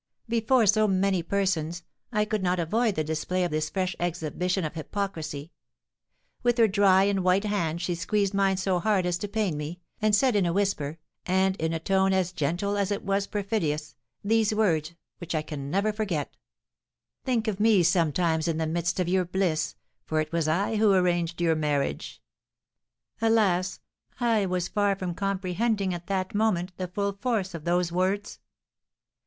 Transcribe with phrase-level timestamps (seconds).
[0.27, 4.73] Before so many persons I could not avoid the display of this fresh exhibition of
[4.73, 5.51] hypocrisy.
[6.41, 9.79] With her dry and white hand she squeezed mine so hard as to pain me,
[10.01, 13.93] and said, in a whisper, and in a tone as gentle as it was perfidious,
[14.23, 16.35] these words, which I never can forget:
[17.23, 19.75] 'Think of me sometimes in the midst of your bliss,
[20.07, 22.19] for it was I who arranged your marriage.'
[23.21, 23.81] Alas,
[24.19, 28.39] I was far from comprehending at that moment the full force of those words!